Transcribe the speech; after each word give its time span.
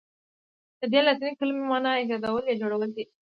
ددې 0.79 0.99
لاتیني 1.05 1.33
کلمې 1.39 1.63
معنی 1.71 1.91
ایجادول 1.99 2.43
یا 2.47 2.55
جوړول 2.61 2.89
دي. 2.95 3.03